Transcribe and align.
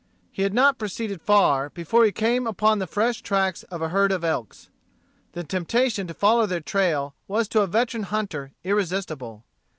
He 0.31 0.41
had 0.41 0.53
not 0.55 0.79
proceeded 0.79 1.21
far 1.21 1.69
before 1.69 2.03
he 2.05 2.11
came 2.11 2.47
upon 2.47 2.79
the 2.79 2.87
fresh 2.87 3.21
tracks 3.21 3.61
of 3.61 3.83
a 3.83 3.89
herd 3.89 4.11
of 4.11 4.23
elks. 4.23 4.71
The 5.33 5.43
temptation 5.43 6.07
to 6.07 6.15
follow 6.15 6.47
their 6.47 6.59
trail 6.59 7.13
was 7.27 7.47
to 7.49 7.61
a 7.61 7.67
veteran 7.67 8.05
hunter 8.05 8.51
irresistible. 8.63 9.43